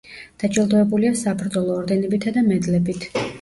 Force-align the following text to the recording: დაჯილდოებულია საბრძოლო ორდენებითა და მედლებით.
დაჯილდოებულია 0.43 1.11
საბრძოლო 1.19 1.75
ორდენებითა 1.83 2.35
და 2.39 2.45
მედლებით. 2.49 3.07